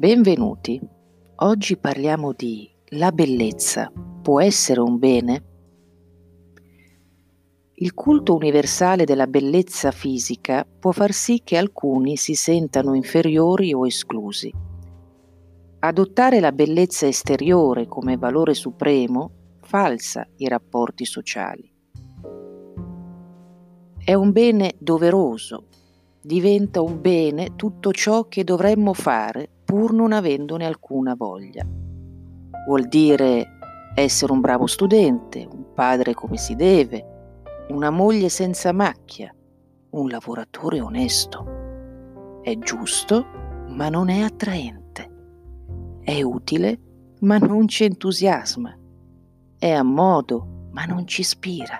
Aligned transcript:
Benvenuti. 0.00 0.80
Oggi 1.42 1.76
parliamo 1.76 2.32
di 2.32 2.66
la 2.92 3.12
bellezza 3.12 3.92
può 4.22 4.40
essere 4.40 4.80
un 4.80 4.98
bene? 4.98 5.44
Il 7.74 7.92
culto 7.92 8.34
universale 8.34 9.04
della 9.04 9.26
bellezza 9.26 9.90
fisica 9.90 10.64
può 10.64 10.92
far 10.92 11.12
sì 11.12 11.42
che 11.44 11.58
alcuni 11.58 12.16
si 12.16 12.32
sentano 12.32 12.94
inferiori 12.94 13.74
o 13.74 13.86
esclusi. 13.86 14.50
Adottare 15.80 16.40
la 16.40 16.52
bellezza 16.52 17.06
esteriore 17.06 17.86
come 17.86 18.16
valore 18.16 18.54
supremo 18.54 19.58
falsa 19.60 20.26
i 20.36 20.48
rapporti 20.48 21.04
sociali. 21.04 21.70
È 24.02 24.14
un 24.14 24.32
bene 24.32 24.76
doveroso, 24.78 25.66
diventa 26.22 26.80
un 26.80 27.02
bene 27.02 27.54
tutto 27.54 27.92
ciò 27.92 28.28
che 28.28 28.44
dovremmo 28.44 28.94
fare 28.94 29.59
pur 29.70 29.92
non 29.92 30.10
avendone 30.10 30.66
alcuna 30.66 31.14
voglia. 31.14 31.64
Vuol 32.66 32.88
dire 32.88 33.58
essere 33.94 34.32
un 34.32 34.40
bravo 34.40 34.66
studente, 34.66 35.48
un 35.48 35.72
padre 35.74 36.12
come 36.12 36.36
si 36.38 36.56
deve, 36.56 37.66
una 37.68 37.90
moglie 37.90 38.28
senza 38.30 38.72
macchia, 38.72 39.32
un 39.90 40.08
lavoratore 40.08 40.80
onesto. 40.80 42.40
È 42.42 42.58
giusto, 42.58 43.24
ma 43.68 43.88
non 43.88 44.08
è 44.08 44.22
attraente. 44.22 45.08
È 46.00 46.20
utile, 46.20 46.80
ma 47.20 47.38
non 47.38 47.68
ci 47.68 47.84
entusiasma. 47.84 48.76
È 49.56 49.70
a 49.70 49.84
modo, 49.84 50.66
ma 50.72 50.84
non 50.84 51.06
ci 51.06 51.20
ispira. 51.20 51.78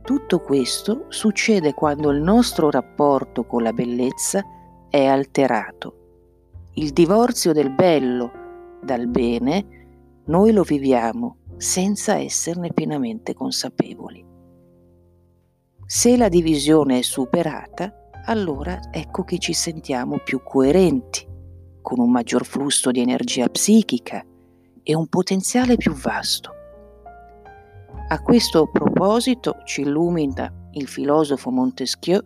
Tutto 0.00 0.38
questo 0.38 1.06
succede 1.08 1.74
quando 1.74 2.10
il 2.10 2.20
nostro 2.20 2.70
rapporto 2.70 3.46
con 3.46 3.64
la 3.64 3.72
bellezza 3.72 4.44
è 4.88 5.04
alterato. 5.06 5.96
Il 6.74 6.94
divorzio 6.94 7.52
del 7.52 7.70
bello 7.70 8.80
dal 8.82 9.06
bene 9.06 10.22
noi 10.24 10.52
lo 10.52 10.62
viviamo 10.62 11.36
senza 11.58 12.16
esserne 12.16 12.72
pienamente 12.72 13.34
consapevoli. 13.34 14.24
Se 15.84 16.16
la 16.16 16.30
divisione 16.30 17.00
è 17.00 17.02
superata, 17.02 18.08
allora 18.24 18.90
ecco 18.90 19.22
che 19.22 19.36
ci 19.36 19.52
sentiamo 19.52 20.20
più 20.24 20.42
coerenti, 20.42 21.28
con 21.82 21.98
un 21.98 22.10
maggior 22.10 22.46
flusso 22.46 22.90
di 22.90 23.00
energia 23.00 23.50
psichica 23.50 24.24
e 24.82 24.94
un 24.94 25.08
potenziale 25.08 25.76
più 25.76 25.92
vasto. 25.92 26.50
A 28.08 28.22
questo 28.22 28.70
proposito 28.70 29.58
ci 29.66 29.82
illumina 29.82 30.70
il 30.70 30.88
filosofo 30.88 31.50
Montesquieu 31.50 32.24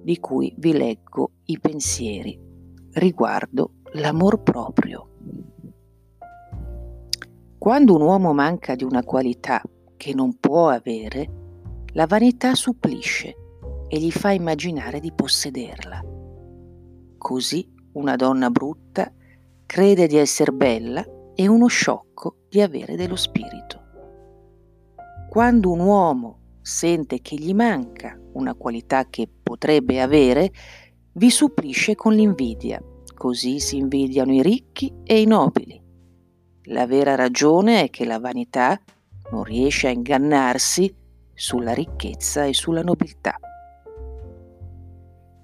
di 0.00 0.16
cui 0.20 0.54
vi 0.58 0.72
leggo 0.74 1.32
i 1.46 1.58
pensieri 1.58 2.46
riguardo 2.98 3.72
l'amor 3.94 4.42
proprio. 4.42 5.08
Quando 7.58 7.94
un 7.94 8.02
uomo 8.02 8.32
manca 8.32 8.74
di 8.74 8.84
una 8.84 9.02
qualità 9.02 9.62
che 9.96 10.14
non 10.14 10.38
può 10.38 10.68
avere, 10.68 11.28
la 11.92 12.06
vanità 12.06 12.54
supplisce 12.54 13.36
e 13.88 13.98
gli 13.98 14.10
fa 14.10 14.30
immaginare 14.30 15.00
di 15.00 15.12
possederla. 15.12 16.04
Così 17.16 17.68
una 17.92 18.16
donna 18.16 18.50
brutta 18.50 19.12
crede 19.66 20.06
di 20.06 20.16
essere 20.16 20.52
bella 20.52 21.04
e 21.34 21.46
uno 21.48 21.66
sciocco 21.66 22.36
di 22.48 22.60
avere 22.60 22.96
dello 22.96 23.16
spirito. 23.16 23.82
Quando 25.28 25.70
un 25.70 25.80
uomo 25.80 26.38
sente 26.62 27.20
che 27.20 27.36
gli 27.36 27.54
manca 27.54 28.18
una 28.32 28.54
qualità 28.54 29.06
che 29.08 29.28
potrebbe 29.42 30.00
avere, 30.00 30.50
vi 31.12 31.30
supplisce 31.30 31.94
con 31.96 32.14
l'invidia, 32.14 32.80
così 33.18 33.60
si 33.60 33.76
invidiano 33.76 34.32
i 34.32 34.40
ricchi 34.40 34.90
e 35.04 35.20
i 35.20 35.26
nobili. 35.26 35.78
La 36.70 36.86
vera 36.86 37.14
ragione 37.14 37.82
è 37.82 37.90
che 37.90 38.06
la 38.06 38.18
vanità 38.18 38.80
non 39.30 39.42
riesce 39.42 39.88
a 39.88 39.90
ingannarsi 39.90 40.94
sulla 41.34 41.74
ricchezza 41.74 42.44
e 42.44 42.54
sulla 42.54 42.82
nobiltà. 42.82 43.36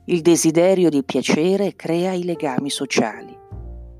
Il 0.06 0.20
desiderio 0.22 0.88
di 0.88 1.02
piacere 1.02 1.74
crea 1.74 2.12
i 2.12 2.24
legami 2.24 2.70
sociali 2.70 3.36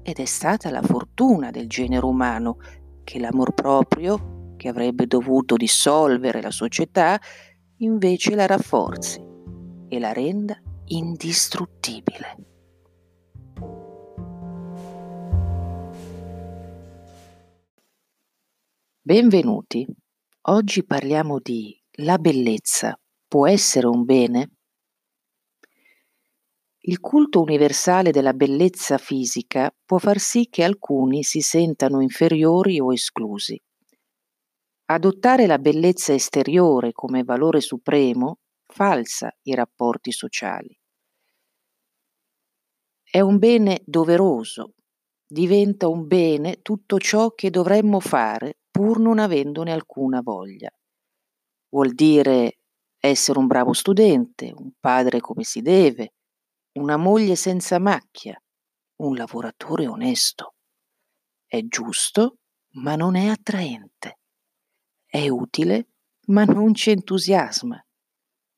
ed 0.03 0.19
è 0.19 0.25
stata 0.25 0.71
la 0.71 0.83
fortuna 0.83 1.51
del 1.51 1.67
genere 1.67 2.05
umano 2.05 2.59
che 3.03 3.19
l'amor 3.19 3.55
proprio, 3.55 4.53
che 4.57 4.69
avrebbe 4.69 5.07
dovuto 5.07 5.57
dissolvere 5.57 6.41
la 6.41 6.51
società, 6.51 7.21
invece 7.79 8.35
la 8.35 8.47
rafforzi 8.47 9.23
e 9.89 9.99
la 9.99 10.13
renda 10.13 10.57
indistruttibile. 10.87 12.54
Benvenuti. 19.07 19.87
Oggi 20.47 20.83
parliamo 20.83 21.39
di 21.39 21.79
la 21.99 22.17
bellezza 22.17 22.99
può 23.29 23.47
essere 23.47 23.87
un 23.87 24.03
bene? 24.03 24.53
Il 26.79 27.01
culto 27.01 27.43
universale 27.43 28.13
della 28.13 28.33
bellezza 28.33 28.97
fisica 28.97 29.71
può 29.85 29.99
far 29.99 30.19
sì 30.19 30.49
che 30.49 30.65
alcuni 30.65 31.23
si 31.23 31.43
sentano 31.43 32.01
inferiori 32.01 32.81
o 32.81 32.95
esclusi. 32.95 33.63
Adottare 34.87 35.47
la 35.47 35.59
bellezza 35.59 36.15
esteriore 36.15 36.93
come 36.93 37.25
valore 37.25 37.61
supremo 37.61 38.39
falsa 38.65 39.31
i 39.43 39.55
rapporti 39.55 40.13
sociali. 40.13 40.75
È 43.03 43.21
un 43.21 43.37
bene 43.37 43.83
doveroso, 43.85 44.73
diventa 45.27 45.89
un 45.89 46.07
bene 46.07 46.63
tutto 46.63 46.99
ciò 46.99 47.33
che 47.33 47.51
dovremmo 47.51 48.01
fare 48.01 48.61
pur 48.75 48.99
non 48.99 49.21
avendone 49.21 49.71
alcuna 49.71 50.21
voglia. 50.21 50.69
Vuol 51.69 51.93
dire 51.93 52.59
essere 52.99 53.39
un 53.39 53.47
bravo 53.47 53.73
studente, 53.73 54.53
un 54.53 54.73
padre 54.81 55.21
come 55.21 55.45
si 55.45 55.63
deve, 55.63 56.15
una 56.79 56.97
moglie 56.97 57.37
senza 57.37 57.79
macchia, 57.79 58.37
un 59.03 59.15
lavoratore 59.15 59.87
onesto. 59.87 60.55
È 61.47 61.61
giusto, 61.63 62.39
ma 62.77 62.97
non 62.97 63.15
è 63.15 63.29
attraente. 63.29 64.19
È 65.07 65.29
utile, 65.29 65.91
ma 66.27 66.45
non 66.45 66.75
ci 66.75 66.91
entusiasma 66.91 67.85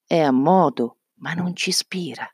è 0.07 0.21
a 0.21 0.31
modo, 0.31 1.01
ma 1.17 1.35
non 1.35 1.55
ci 1.57 1.71
ispira. 1.71 2.25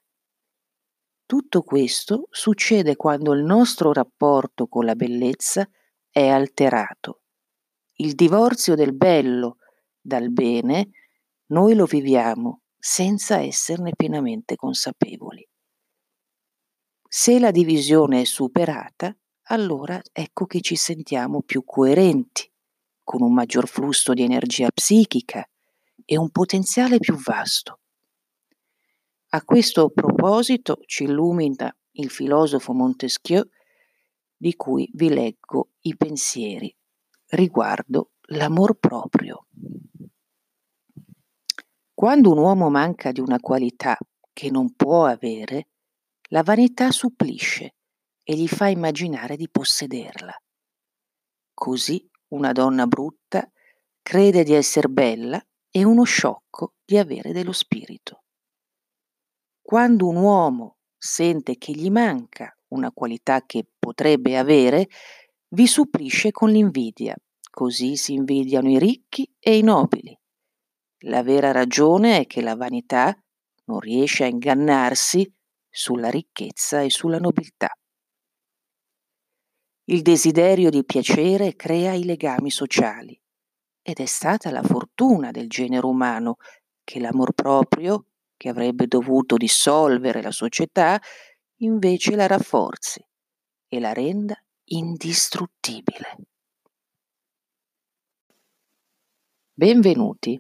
Tutto 1.25 1.63
questo 1.63 2.29
succede 2.31 2.97
quando 2.97 3.33
il 3.33 3.43
nostro 3.43 3.93
rapporto 3.93 4.67
con 4.67 4.85
la 4.85 4.95
bellezza 4.95 5.67
è 6.11 6.29
alterato. 6.29 7.22
Il 7.97 8.15
divorzio 8.15 8.75
del 8.75 8.95
bello 8.95 9.59
dal 10.01 10.31
bene 10.31 10.91
noi 11.49 11.75
lo 11.75 11.85
viviamo 11.85 12.63
senza 12.79 13.41
esserne 13.41 13.93
pienamente 13.95 14.57
consapevoli. 14.57 15.47
Se 17.07 17.39
la 17.39 17.51
divisione 17.51 18.23
è 18.23 18.25
superata, 18.25 19.15
allora 19.49 20.01
ecco 20.11 20.47
che 20.47 20.63
ci 20.63 20.77
sentiamo 20.77 21.43
più 21.43 21.63
coerenti, 21.65 22.51
con 23.05 23.21
un 23.21 23.35
maggior 23.35 23.69
flusso 23.69 24.15
di 24.15 24.23
energia 24.23 24.71
psichica 24.71 25.47
e 26.05 26.17
un 26.17 26.31
potenziale 26.31 26.99
più 26.99 27.15
vasto. 27.17 27.81
A 29.35 29.43
questo 29.45 29.91
proposito 29.91 30.79
ci 30.87 31.05
illumina 31.05 31.75
il 31.93 32.09
filosofo 32.09 32.73
Montesquieu 32.73 33.47
di 34.35 34.57
cui 34.57 34.89
vi 34.95 35.11
leggo 35.11 35.73
i 35.83 35.95
pensieri 35.97 36.75
riguardo 37.33 38.13
l'amor 38.29 38.77
proprio. 38.79 39.47
Quando 41.95 42.33
un 42.33 42.39
uomo 42.39 42.69
manca 42.69 43.13
di 43.13 43.21
una 43.21 43.39
qualità 43.39 43.97
che 44.33 44.51
non 44.51 44.75
può 44.75 45.07
avere, 45.07 45.69
la 46.29 46.43
vanità 46.43 46.91
supplisce 46.91 47.75
e 48.23 48.37
gli 48.37 48.49
fa 48.49 48.69
immaginare 48.69 49.37
di 49.37 49.49
possederla. 49.49 50.35
Così 51.55 52.09
una 52.29 52.53
donna 52.53 52.87
brutta 52.87 53.49
crede 54.03 54.43
di 54.43 54.53
essere 54.53 54.89
bella 54.89 55.43
e 55.71 55.85
uno 55.85 56.03
sciocco 56.03 56.75
di 56.85 56.99
avere 56.99 57.33
dello 57.33 57.53
spirito. 57.53 58.25
Quando 59.63 60.09
un 60.09 60.17
uomo 60.17 60.79
sente 60.99 61.57
che 61.57 61.73
gli 61.73 61.91
manca 61.91 62.55
una 62.69 62.91
qualità 62.91 63.45
che 63.45 63.67
potrebbe 63.79 64.37
avere, 64.37 64.89
vi 65.55 65.67
supplisce 65.67 66.31
con 66.31 66.51
l'invidia, 66.51 67.15
così 67.51 67.97
si 67.97 68.15
invidiano 68.15 68.71
i 68.71 68.79
ricchi 68.79 69.31
e 69.39 69.59
i 69.59 69.63
nobili. 69.63 70.17
La 71.05 71.23
vera 71.23 71.53
ragione 71.53 72.21
è 72.21 72.27
che 72.27 72.41
la 72.41 72.57
vanità 72.57 73.15
non 73.65 73.81
riesce 73.81 74.25
a 74.25 74.29
ingannarsi 74.29 75.31
sulla 75.69 76.09
ricchezza 76.09 76.81
e 76.81 76.91
sulla 76.91 77.19
nobiltà. 77.19 77.69
Il 79.85 80.01
desiderio 80.01 80.71
di 80.71 80.85
piacere 80.85 81.55
crea 81.55 81.93
i 81.93 82.05
legami 82.05 82.51
sociali 82.51 83.21
ed 83.83 83.99
è 83.99 84.07
stata 84.07 84.51
la 84.51 84.63
fortuna 84.63 85.33
del 85.33 85.49
genere 85.49 85.85
umano 85.85 86.37
che 86.85 86.99
l'amor 86.99 87.33
proprio, 87.33 88.07
che 88.37 88.49
avrebbe 88.49 88.87
dovuto 88.87 89.37
dissolvere 89.37 90.23
la 90.23 90.31
società, 90.31 91.01
invece 91.59 92.15
la 92.15 92.27
rafforzi 92.27 93.05
e 93.69 93.81
la 93.81 93.93
renda 93.93 94.37
indistruttibile. 94.73 96.17
Benvenuti. 99.53 100.39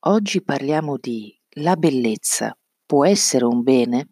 Oggi 0.00 0.42
parliamo 0.42 0.96
di 0.98 1.32
la 1.60 1.76
bellezza 1.76 2.56
può 2.84 3.04
essere 3.06 3.44
un 3.44 3.62
bene? 3.62 4.08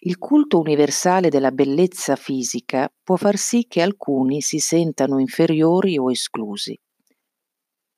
Il 0.00 0.18
culto 0.18 0.58
universale 0.58 1.28
della 1.28 1.52
bellezza 1.52 2.16
fisica 2.16 2.92
può 3.02 3.14
far 3.16 3.36
sì 3.36 3.66
che 3.68 3.82
alcuni 3.82 4.40
si 4.40 4.58
sentano 4.58 5.20
inferiori 5.20 5.96
o 5.96 6.10
esclusi. 6.10 6.76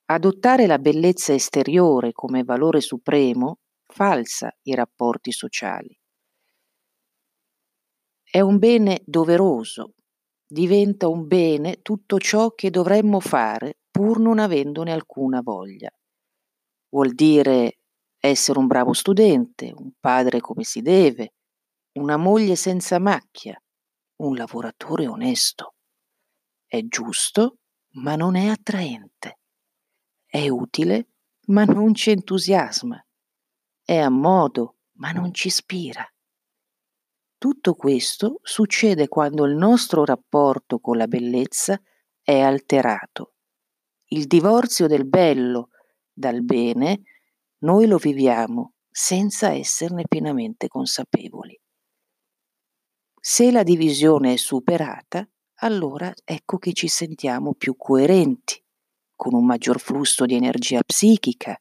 Adottare 0.07 0.67
la 0.67 0.79
bellezza 0.79 1.33
esteriore 1.33 2.13
come 2.13 2.43
valore 2.43 2.81
supremo 2.83 3.61
falsa 3.87 4.55
i 4.63 4.75
rapporti 4.75 5.33
sociali. 5.33 6.00
È 8.33 8.39
un 8.39 8.59
bene 8.59 9.03
doveroso, 9.05 9.95
diventa 10.47 11.09
un 11.09 11.27
bene 11.27 11.83
tutto 11.83 12.21
ciò 12.21 12.53
che 12.53 12.71
dovremmo 12.71 13.19
fare 13.19 13.79
pur 13.91 14.21
non 14.21 14.39
avendone 14.39 14.93
alcuna 14.93 15.41
voglia. 15.43 15.91
Vuol 16.91 17.13
dire 17.13 17.81
essere 18.21 18.61
un 18.61 18.69
bravo 18.69 18.93
studente, 18.93 19.73
un 19.75 19.91
padre 19.99 20.39
come 20.39 20.63
si 20.63 20.81
deve, 20.81 21.33
una 21.95 22.17
moglie 22.17 22.55
senza 22.55 23.01
macchia, 23.01 23.61
un 24.19 24.37
lavoratore 24.37 25.09
onesto. 25.09 25.75
È 26.67 26.81
giusto, 26.83 27.57
ma 27.95 28.15
non 28.15 28.37
è 28.37 28.47
attraente. 28.47 29.41
È 30.25 30.49
utile, 30.49 31.09
ma 31.47 31.65
non 31.65 31.95
ci 31.95 32.11
entusiasma. 32.11 33.05
È 33.83 33.97
a 33.97 34.09
modo, 34.09 34.77
ma 34.99 35.11
non 35.11 35.35
ci 35.35 35.49
ispira. 35.49 36.09
Tutto 37.41 37.73
questo 37.73 38.41
succede 38.43 39.09
quando 39.09 39.47
il 39.47 39.57
nostro 39.57 40.05
rapporto 40.05 40.79
con 40.79 40.99
la 40.99 41.07
bellezza 41.07 41.81
è 42.21 42.39
alterato. 42.39 43.33
Il 44.09 44.27
divorzio 44.27 44.87
del 44.87 45.07
bello 45.07 45.71
dal 46.13 46.45
bene 46.45 47.01
noi 47.61 47.87
lo 47.87 47.97
viviamo 47.97 48.75
senza 48.91 49.55
esserne 49.55 50.05
pienamente 50.07 50.69
consapevoli. 50.69 51.59
Se 53.19 53.51
la 53.51 53.63
divisione 53.63 54.35
è 54.35 54.37
superata, 54.37 55.27
allora 55.61 56.13
ecco 56.23 56.59
che 56.59 56.75
ci 56.75 56.89
sentiamo 56.89 57.55
più 57.55 57.75
coerenti, 57.75 58.63
con 59.17 59.33
un 59.33 59.47
maggior 59.47 59.81
flusso 59.81 60.27
di 60.27 60.35
energia 60.35 60.83
psichica 60.83 61.59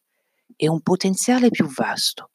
e 0.57 0.67
un 0.67 0.81
potenziale 0.81 1.49
più 1.49 1.69
vasto. 1.69 2.31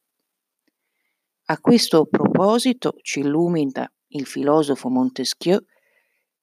A 1.47 1.59
questo 1.59 2.07
proposito 2.07 2.95
ci 3.03 3.21
illumina 3.21 3.87
il 4.13 4.25
filosofo 4.25 4.89
Montesquieu 4.89 5.63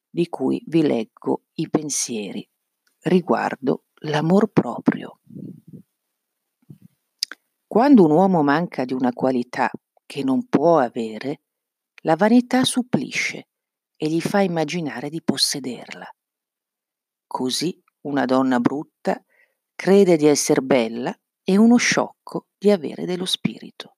di 0.08 0.30
cui 0.30 0.64
vi 0.68 0.84
leggo 0.84 1.46
i 1.54 1.68
pensieri 1.72 2.48
riguardo 3.06 3.86
l'amor 4.02 4.52
proprio. 4.52 5.20
Quando 7.66 8.04
un 8.04 8.12
uomo 8.12 8.44
manca 8.44 8.86
di 8.86 8.94
una 8.94 9.12
qualità 9.12 9.72
che 10.06 10.24
non 10.24 10.48
può 10.48 10.78
avere, 10.78 11.42
la 12.04 12.16
vanità 12.16 12.64
supplisce 12.64 13.48
e 13.96 14.08
gli 14.08 14.22
fa 14.22 14.42
immaginare 14.42 15.10
di 15.10 15.24
possederla. 15.24 16.08
Così 17.26 17.82
una 18.02 18.26
donna 18.26 18.60
brutta 18.60 19.20
crede 19.74 20.16
di 20.16 20.28
essere 20.28 20.62
bella 20.62 21.12
e 21.44 21.58
uno 21.58 21.78
sciocco 21.78 22.50
di 22.56 22.70
avere 22.70 23.06
dello 23.06 23.26
spirito. 23.26 23.96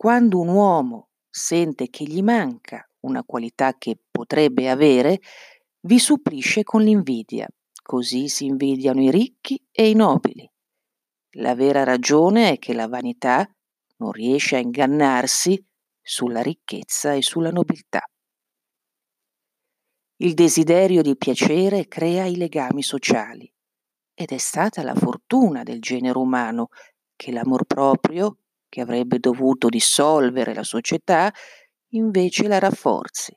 Quando 0.00 0.40
un 0.40 0.48
uomo 0.48 1.10
sente 1.28 1.90
che 1.90 2.04
gli 2.04 2.22
manca 2.22 2.88
una 3.00 3.22
qualità 3.22 3.76
che 3.76 3.98
potrebbe 4.10 4.70
avere, 4.70 5.20
vi 5.80 5.98
supplisce 5.98 6.62
con 6.62 6.80
l'invidia, 6.80 7.46
così 7.82 8.28
si 8.28 8.46
invidiano 8.46 9.02
i 9.02 9.10
ricchi 9.10 9.62
e 9.70 9.90
i 9.90 9.94
nobili. 9.94 10.50
La 11.32 11.54
vera 11.54 11.84
ragione 11.84 12.52
è 12.52 12.58
che 12.58 12.72
la 12.72 12.88
vanità 12.88 13.46
non 13.98 14.10
riesce 14.12 14.56
a 14.56 14.60
ingannarsi 14.60 15.62
sulla 16.00 16.40
ricchezza 16.40 17.12
e 17.12 17.20
sulla 17.20 17.50
nobiltà. 17.50 18.00
Il 20.16 20.32
desiderio 20.32 21.02
di 21.02 21.14
piacere 21.18 21.88
crea 21.88 22.24
i 22.24 22.36
legami 22.36 22.82
sociali 22.82 23.52
ed 24.14 24.32
è 24.32 24.38
stata 24.38 24.82
la 24.82 24.94
fortuna 24.94 25.62
del 25.62 25.78
genere 25.78 26.16
umano 26.16 26.68
che 27.16 27.32
l'amor 27.32 27.66
proprio, 27.66 28.38
che 28.70 28.80
avrebbe 28.80 29.18
dovuto 29.18 29.68
dissolvere 29.68 30.54
la 30.54 30.62
società, 30.62 31.30
invece 31.88 32.48
la 32.48 32.58
rafforzi 32.58 33.36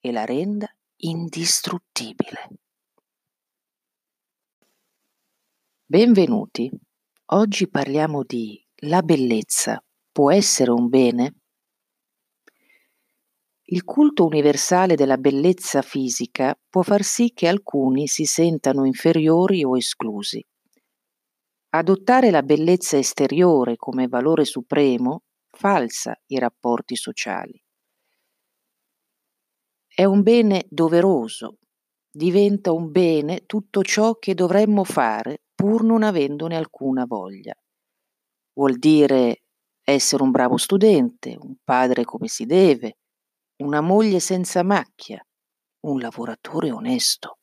e 0.00 0.12
la 0.12 0.24
renda 0.24 0.66
indistruttibile. 1.02 2.48
Benvenuti. 5.84 6.70
Oggi 7.32 7.68
parliamo 7.68 8.22
di 8.24 8.58
la 8.82 9.02
bellezza 9.02 9.82
può 10.10 10.32
essere 10.32 10.70
un 10.70 10.88
bene? 10.88 11.34
Il 13.72 13.84
culto 13.84 14.24
universale 14.24 14.94
della 14.94 15.16
bellezza 15.16 15.82
fisica 15.82 16.58
può 16.68 16.82
far 16.82 17.02
sì 17.02 17.32
che 17.32 17.46
alcuni 17.46 18.06
si 18.06 18.24
sentano 18.24 18.84
inferiori 18.84 19.62
o 19.64 19.76
esclusi. 19.76 20.44
Adottare 21.72 22.32
la 22.32 22.42
bellezza 22.42 22.96
esteriore 22.96 23.76
come 23.76 24.08
valore 24.08 24.44
supremo 24.44 25.22
falsa 25.56 26.20
i 26.26 26.38
rapporti 26.40 26.96
sociali. 26.96 27.62
È 29.86 30.04
un 30.04 30.22
bene 30.22 30.66
doveroso, 30.68 31.58
diventa 32.10 32.72
un 32.72 32.90
bene 32.90 33.46
tutto 33.46 33.84
ciò 33.84 34.16
che 34.16 34.34
dovremmo 34.34 34.82
fare 34.82 35.42
pur 35.54 35.84
non 35.84 36.02
avendone 36.02 36.56
alcuna 36.56 37.04
voglia. 37.06 37.54
Vuol 38.54 38.76
dire 38.76 39.42
essere 39.84 40.24
un 40.24 40.32
bravo 40.32 40.56
studente, 40.56 41.36
un 41.40 41.54
padre 41.62 42.02
come 42.02 42.26
si 42.26 42.46
deve, 42.46 42.96
una 43.58 43.80
moglie 43.80 44.18
senza 44.18 44.64
macchia, 44.64 45.24
un 45.86 46.00
lavoratore 46.00 46.72
onesto. 46.72 47.38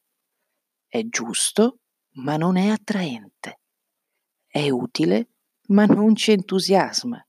È 0.86 1.02
giusto, 1.04 1.78
ma 2.16 2.36
non 2.36 2.58
è 2.58 2.68
attraente. 2.68 3.60
È 4.58 4.72
utile, 4.72 5.34
ma 5.68 5.86
non 5.86 6.16
ci 6.16 6.32
entusiasma. 6.32 7.24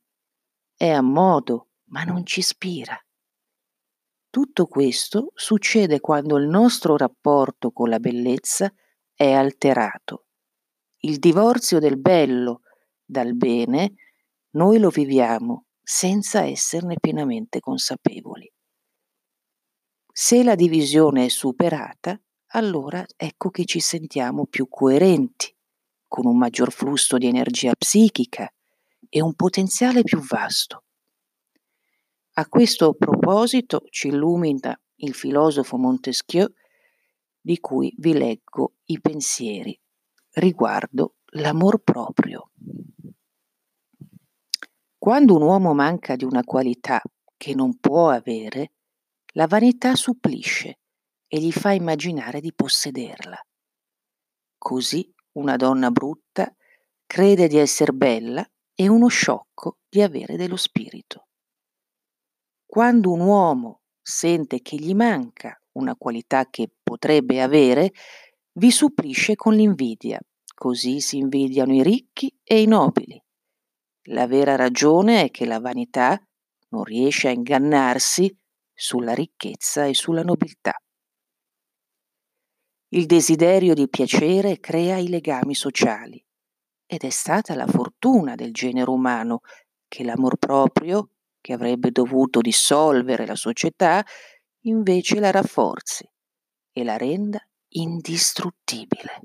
È 0.75 0.88
a 0.88 1.02
modo, 1.02 1.73
ma 1.91 2.02
non 2.05 2.25
ci 2.25 2.38
ispira. 2.38 2.99
Tutto 4.31 4.64
questo 4.64 5.33
succede 5.35 6.00
quando 6.00 6.38
il 6.38 6.49
nostro 6.49 6.97
rapporto 6.97 7.71
con 7.71 7.91
la 7.91 7.99
bellezza 7.99 8.73
è 9.12 9.31
alterato. 9.31 10.29
Il 11.00 11.19
divorzio 11.19 11.79
del 11.79 12.00
bello 12.00 12.62
dal 13.05 13.37
bene 13.37 13.93
noi 14.52 14.79
lo 14.79 14.88
viviamo 14.88 15.67
senza 15.83 16.47
esserne 16.47 16.97
pienamente 16.99 17.61
consapevoli. 17.61 18.50
Se 20.11 20.43
la 20.43 20.55
divisione 20.55 21.26
è 21.26 21.29
superata, 21.29 22.19
allora 22.52 23.05
ecco 23.17 23.50
che 23.50 23.67
ci 23.67 23.81
sentiamo 23.81 24.47
più 24.47 24.67
coerenti, 24.67 25.55
con 26.09 26.27
un 26.27 26.37
maggior 26.37 26.73
flusso 26.73 27.19
di 27.19 27.27
energia 27.27 27.75
psichica 27.77 28.50
e 29.09 29.21
un 29.21 29.35
potenziale 29.35 30.03
più 30.03 30.21
vasto. 30.21 30.85
A 32.33 32.47
questo 32.47 32.95
proposito 32.95 33.83
ci 33.91 34.09
illumina 34.09 34.79
il 34.97 35.15
filosofo 35.15 35.77
Montesquieu 35.77 36.49
di 37.41 37.59
cui 37.61 37.95
vi 37.99 38.15
leggo 38.15 38.75
i 38.87 39.00
pensieri 39.00 39.79
riguardo 40.35 41.17
l'amor 41.33 41.83
proprio. 41.83 42.50
Quando 44.97 45.37
un 45.37 45.43
uomo 45.43 45.75
manca 45.75 46.17
di 46.17 46.25
una 46.25 46.43
qualità 46.43 47.00
che 47.37 47.55
non 47.55 47.79
può 47.79 48.09
avere, 48.11 48.73
la 49.33 49.47
vanità 49.47 49.95
supplisce 49.95 50.81
e 51.27 51.41
gli 51.41 51.53
fa 51.53 51.73
immaginare 51.73 52.41
di 52.41 52.53
possederla. 52.53 53.38
Così 54.59 55.12
una 55.38 55.57
donna 55.57 55.90
brutta 55.90 56.52
crede 57.07 57.47
di 57.47 57.57
essere 57.59 57.92
bella 57.92 58.47
e 58.75 58.88
uno 58.88 59.07
sciocco 59.07 59.78
di 59.88 60.02
avere 60.02 60.37
dello 60.37 60.57
spirito. 60.57 61.28
Quando 62.66 63.12
un 63.12 63.21
uomo 63.21 63.80
sente 64.02 64.61
che 64.61 64.76
gli 64.76 64.95
manca 64.95 65.59
una 65.73 65.97
qualità 65.97 66.47
che 66.50 66.71
potrebbe 66.83 67.40
avere, 67.40 67.92
vi 68.54 68.71
supplisce 68.71 69.37
con 69.37 69.54
l'invidia, 69.54 70.21
così 70.54 71.00
si 71.00 71.18
invidiano 71.18 71.73
i 71.73 71.83
ricchi 71.83 72.37
e 72.42 72.61
i 72.61 72.66
nobili. 72.66 73.21
La 74.09 74.26
vera 74.26 74.57
ragione 74.57 75.23
è 75.23 75.30
che 75.30 75.47
la 75.47 75.61
vanità 75.61 76.21
non 76.71 76.83
riesce 76.83 77.28
a 77.28 77.33
ingannarsi 77.33 78.37
sulla 78.75 79.14
ricchezza 79.14 79.87
e 79.87 79.95
sulla 79.95 80.23
nobiltà. 80.23 80.75
Il 82.90 83.04
desiderio 83.04 83.75
di 83.75 83.87
piacere 83.87 84.61
crea 84.61 84.97
i 84.97 85.09
legami 85.09 85.54
sociali 85.54 86.25
ed 86.87 87.02
è 87.04 87.11
stata 87.11 87.54
la 87.54 87.66
fortuna 87.66 88.35
del 88.35 88.50
genere 88.50 88.88
umano 88.88 89.40
che 89.87 90.04
l'amor 90.04 90.38
proprio, 90.38 91.11
che 91.38 91.52
avrebbe 91.52 91.90
dovuto 91.90 92.40
dissolvere 92.40 93.26
la 93.26 93.35
società, 93.35 94.02
invece 94.62 95.21
la 95.21 95.30
rafforzi 95.30 96.09
e 96.73 96.83
la 96.83 96.97
renda 96.97 97.38
indistruttibile. 97.75 99.21